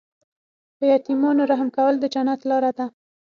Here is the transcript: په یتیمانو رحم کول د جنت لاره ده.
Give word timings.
په 0.77 0.83
یتیمانو 0.93 1.43
رحم 1.51 1.69
کول 1.77 1.95
د 1.99 2.05
جنت 2.13 2.41
لاره 2.49 2.71
ده. 2.77 2.85